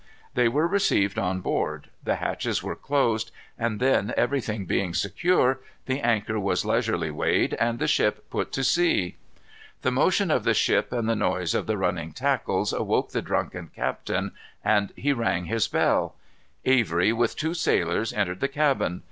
[0.33, 5.99] They were received on board; the hatches were closed; and then, everything being secure, the
[5.99, 9.17] anchor was leisurely weighed, and the ship put to sea.
[9.83, 13.67] The motion of the ship and the noise of the running tackles awoke the drunken
[13.75, 14.31] captain,
[14.65, 16.15] and he rang his bell.
[16.65, 18.99] Avery, with two sailors, entered the cabin.